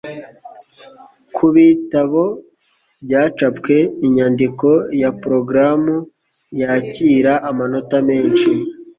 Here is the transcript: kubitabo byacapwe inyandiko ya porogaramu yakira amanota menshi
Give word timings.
kubitabo 1.35 2.23
byacapwe 3.03 3.75
inyandiko 4.05 4.67
ya 5.01 5.09
porogaramu 5.19 5.95
yakira 6.59 7.33
amanota 7.49 7.97
menshi 8.09 8.49